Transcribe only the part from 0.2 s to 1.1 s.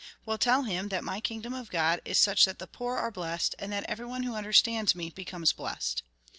Well, tell him that